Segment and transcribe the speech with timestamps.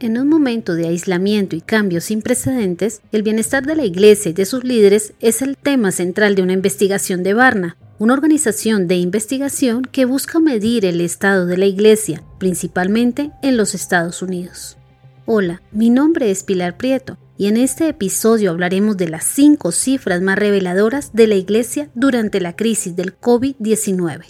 [0.00, 4.32] En un momento de aislamiento y cambios sin precedentes, el bienestar de la Iglesia y
[4.32, 8.96] de sus líderes es el tema central de una investigación de Barna, una organización de
[8.96, 14.78] investigación que busca medir el estado de la Iglesia, principalmente en los Estados Unidos.
[15.26, 20.22] Hola, mi nombre es Pilar Prieto y en este episodio hablaremos de las cinco cifras
[20.22, 24.22] más reveladoras de la Iglesia durante la crisis del COVID-19.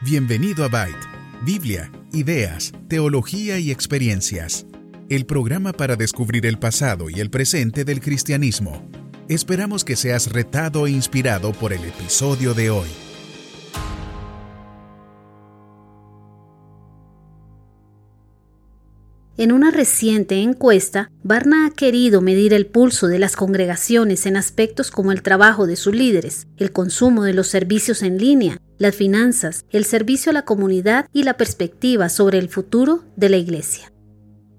[0.00, 1.06] Bienvenido a Byte,
[1.44, 4.64] Biblia, ideas, teología y experiencias.
[5.10, 8.88] El programa para descubrir el pasado y el presente del cristianismo.
[9.28, 12.88] Esperamos que seas retado e inspirado por el episodio de hoy.
[19.36, 24.90] En una reciente encuesta, Barna ha querido medir el pulso de las congregaciones en aspectos
[24.90, 29.64] como el trabajo de sus líderes, el consumo de los servicios en línea, las finanzas,
[29.70, 33.92] el servicio a la comunidad y la perspectiva sobre el futuro de la Iglesia.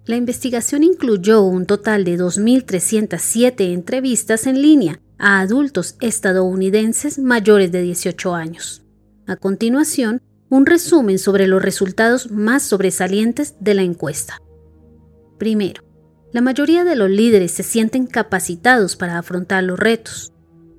[0.06, 7.81] La investigación incluyó un total de 2.307 entrevistas en línea a adultos estadounidenses mayores de
[7.81, 8.84] 18 años.
[9.26, 14.39] A continuación, un resumen sobre los resultados más sobresalientes de la encuesta.
[15.39, 15.84] Primero,
[16.32, 20.34] la mayoría de los líderes se sienten capacitados para afrontar los retos.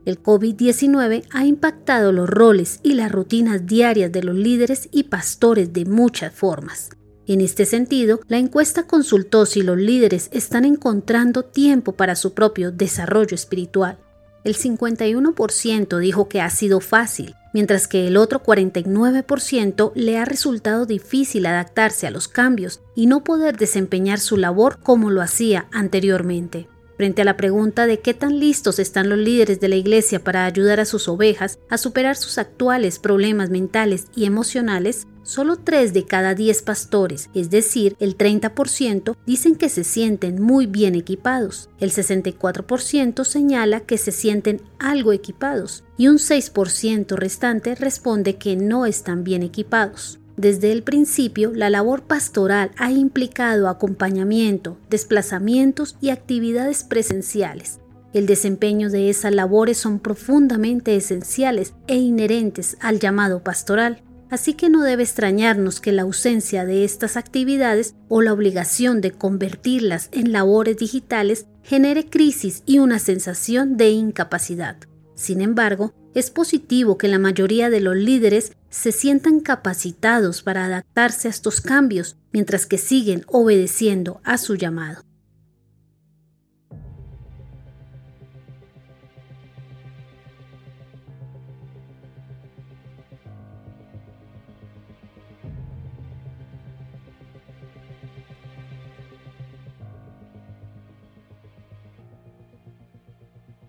[0.07, 5.73] El COVID-19 ha impactado los roles y las rutinas diarias de los líderes y pastores
[5.73, 6.91] de muchas formas.
[7.27, 12.71] En este sentido, la encuesta consultó si los líderes están encontrando tiempo para su propio
[12.71, 13.99] desarrollo espiritual.
[14.45, 20.87] El 51% dijo que ha sido fácil, mientras que el otro 49% le ha resultado
[20.87, 26.69] difícil adaptarse a los cambios y no poder desempeñar su labor como lo hacía anteriormente.
[26.97, 30.47] Frente a la pregunta de qué tan listos están los líderes de la Iglesia para
[30.47, 36.07] ayudar a sus ovejas a superar sus actuales problemas mentales y emocionales, solo 3 de
[36.07, 41.91] cada 10 pastores, es decir, el 30%, dicen que se sienten muy bien equipados, el
[41.91, 49.23] 64% señala que se sienten algo equipados y un 6% restante responde que no están
[49.23, 50.19] bien equipados.
[50.37, 57.81] Desde el principio, la labor pastoral ha implicado acompañamiento, desplazamientos y actividades presenciales.
[58.13, 64.03] El desempeño de esas labores son profundamente esenciales e inherentes al llamado pastoral.
[64.29, 69.13] Así que no debe extrañarnos que la ausencia de estas actividades o la obligación de
[69.13, 74.77] convertirlas en labores digitales genere crisis y una sensación de incapacidad.
[75.15, 81.29] Sin embargo, es positivo que la mayoría de los líderes se sientan capacitados para adaptarse
[81.29, 85.03] a estos cambios mientras que siguen obedeciendo a su llamado.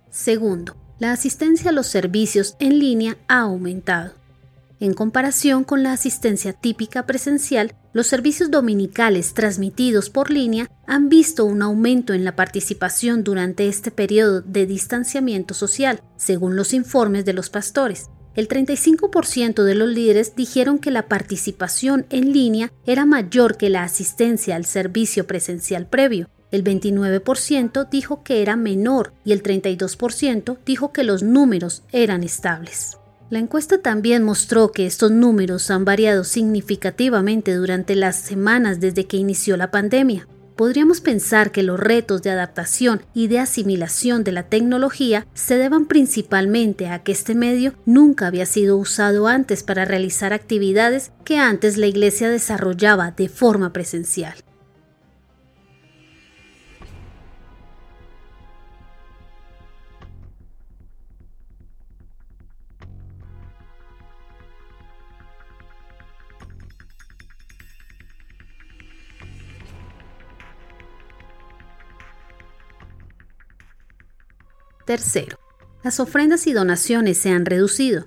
[0.09, 4.13] Segundo, la asistencia a los servicios en línea ha aumentado.
[4.80, 11.46] En comparación con la asistencia típica presencial, los servicios dominicales transmitidos por línea han visto
[11.46, 17.34] un aumento en la participación durante este periodo de distanciamiento social, según los informes de
[17.34, 18.09] los pastores.
[18.36, 23.84] El 35% de los líderes dijeron que la participación en línea era mayor que la
[23.84, 30.91] asistencia al servicio presencial previo, el 29% dijo que era menor y el 32% dijo
[30.94, 32.97] que los números eran estables.
[33.30, 39.18] La encuesta también mostró que estos números han variado significativamente durante las semanas desde que
[39.18, 40.28] inició la pandemia.
[40.56, 45.86] Podríamos pensar que los retos de adaptación y de asimilación de la tecnología se deban
[45.86, 51.78] principalmente a que este medio nunca había sido usado antes para realizar actividades que antes
[51.78, 54.36] la Iglesia desarrollaba de forma presencial.
[74.88, 75.38] Tercero,
[75.84, 78.06] las ofrendas y donaciones se han reducido.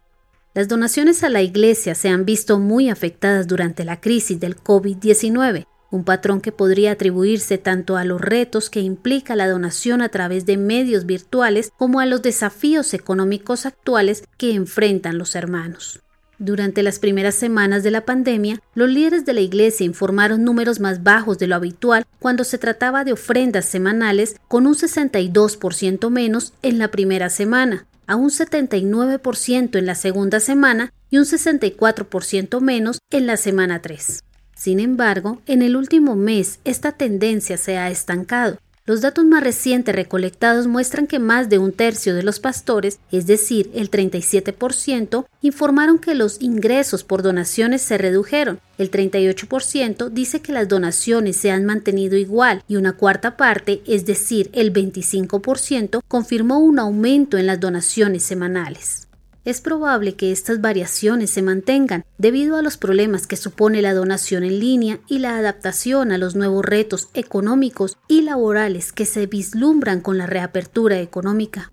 [0.55, 5.67] Las donaciones a la Iglesia se han visto muy afectadas durante la crisis del COVID-19,
[5.91, 10.47] un patrón que podría atribuirse tanto a los retos que implica la donación a través
[10.47, 16.01] de medios virtuales como a los desafíos económicos actuales que enfrentan los hermanos.
[16.43, 21.03] Durante las primeras semanas de la pandemia, los líderes de la Iglesia informaron números más
[21.03, 26.79] bajos de lo habitual cuando se trataba de ofrendas semanales, con un 62% menos en
[26.79, 33.27] la primera semana, a un 79% en la segunda semana y un 64% menos en
[33.27, 34.25] la semana 3.
[34.57, 38.57] Sin embargo, en el último mes esta tendencia se ha estancado
[38.91, 43.25] los datos más recientes recolectados muestran que más de un tercio de los pastores, es
[43.25, 48.59] decir, el 37%, informaron que los ingresos por donaciones se redujeron.
[48.79, 54.07] El 38% dice que las donaciones se han mantenido igual y una cuarta parte, es
[54.07, 59.07] decir, el 25%, confirmó un aumento en las donaciones semanales.
[59.43, 64.45] Es probable que estas variaciones se mantengan debido a los problemas que supone la donación
[64.45, 70.03] en línea y la adaptación a los nuevos retos económicos y laborales que se vislumbran
[70.03, 71.73] con la reapertura económica.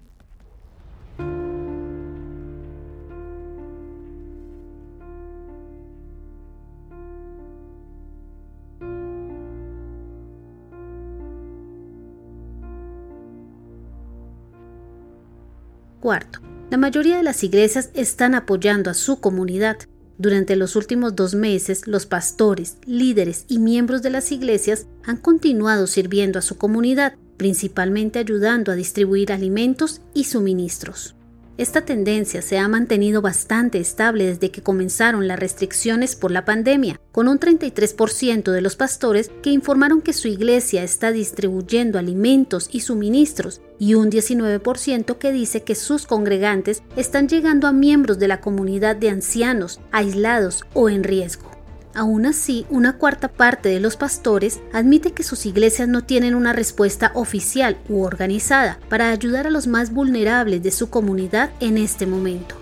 [15.99, 19.77] Cuarto, la mayoría de las iglesias están apoyando a su comunidad.
[20.17, 25.87] Durante los últimos dos meses, los pastores, líderes y miembros de las iglesias han continuado
[25.87, 31.16] sirviendo a su comunidad, principalmente ayudando a distribuir alimentos y suministros.
[31.57, 37.01] Esta tendencia se ha mantenido bastante estable desde que comenzaron las restricciones por la pandemia,
[37.11, 42.81] con un 33% de los pastores que informaron que su iglesia está distribuyendo alimentos y
[42.81, 48.39] suministros y un 19% que dice que sus congregantes están llegando a miembros de la
[48.39, 51.56] comunidad de ancianos, aislados o en riesgo.
[51.97, 56.53] Aún así, una cuarta parte de los pastores admite que sus iglesias no tienen una
[56.53, 62.05] respuesta oficial u organizada para ayudar a los más vulnerables de su comunidad en este
[62.05, 62.53] momento.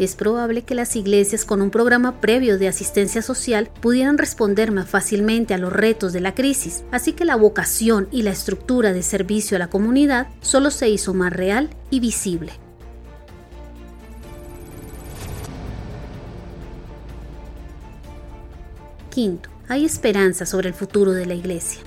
[0.00, 4.88] Es probable que las iglesias con un programa previo de asistencia social pudieran responder más
[4.88, 9.04] fácilmente a los retos de la crisis, así que la vocación y la estructura de
[9.04, 12.61] servicio a la comunidad solo se hizo más real y visible.
[19.12, 21.82] Quinto, hay esperanza sobre el futuro de la Iglesia.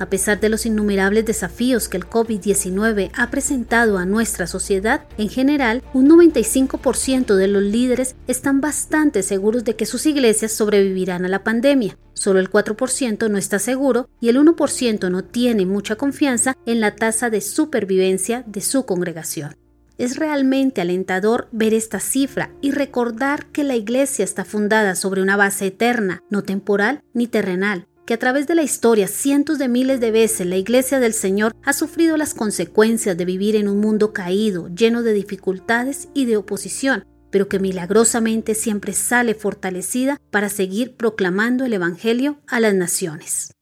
[0.00, 5.28] A pesar de los innumerables desafíos que el COVID-19 ha presentado a nuestra sociedad, en
[5.28, 11.28] general, un 95% de los líderes están bastante seguros de que sus iglesias sobrevivirán a
[11.28, 11.96] la pandemia.
[12.14, 16.96] Solo el 4% no está seguro y el 1% no tiene mucha confianza en la
[16.96, 19.54] tasa de supervivencia de su congregación.
[19.98, 25.36] Es realmente alentador ver esta cifra y recordar que la Iglesia está fundada sobre una
[25.36, 29.98] base eterna, no temporal ni terrenal, que a través de la historia cientos de miles
[30.00, 34.12] de veces la Iglesia del Señor ha sufrido las consecuencias de vivir en un mundo
[34.12, 40.94] caído, lleno de dificultades y de oposición, pero que milagrosamente siempre sale fortalecida para seguir
[40.96, 43.55] proclamando el Evangelio a las naciones.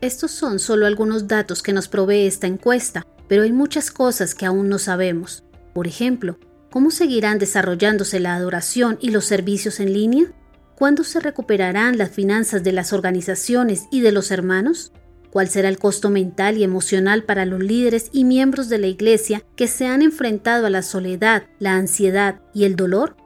[0.00, 4.46] Estos son solo algunos datos que nos provee esta encuesta, pero hay muchas cosas que
[4.46, 5.44] aún no sabemos.
[5.74, 6.38] Por ejemplo,
[6.70, 10.32] ¿cómo seguirán desarrollándose la adoración y los servicios en línea?
[10.74, 14.92] ¿Cuándo se recuperarán las finanzas de las organizaciones y de los hermanos?
[15.30, 19.42] ¿Cuál será el costo mental y emocional para los líderes y miembros de la Iglesia
[19.54, 23.19] que se han enfrentado a la soledad, la ansiedad y el dolor?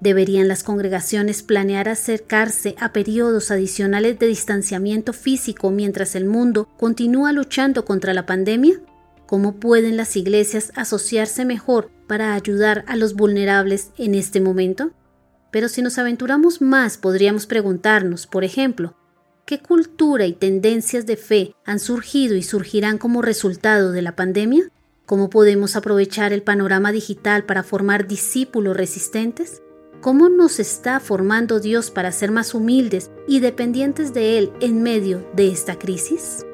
[0.00, 7.32] ¿Deberían las congregaciones planear acercarse a periodos adicionales de distanciamiento físico mientras el mundo continúa
[7.32, 8.80] luchando contra la pandemia?
[9.26, 14.92] ¿Cómo pueden las iglesias asociarse mejor para ayudar a los vulnerables en este momento?
[15.50, 18.94] Pero si nos aventuramos más, podríamos preguntarnos, por ejemplo,
[19.46, 24.70] ¿qué cultura y tendencias de fe han surgido y surgirán como resultado de la pandemia?
[25.06, 29.62] ¿Cómo podemos aprovechar el panorama digital para formar discípulos resistentes?
[30.00, 35.28] ¿Cómo nos está formando Dios para ser más humildes y dependientes de Él en medio
[35.34, 36.46] de esta crisis?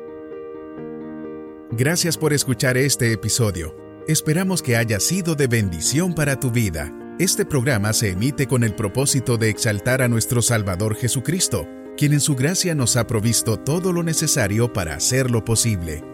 [1.70, 3.76] Gracias por escuchar este episodio.
[4.08, 6.90] Esperamos que haya sido de bendición para tu vida.
[7.18, 12.20] Este programa se emite con el propósito de exaltar a nuestro Salvador Jesucristo, quien en
[12.20, 16.13] su gracia nos ha provisto todo lo necesario para hacerlo posible.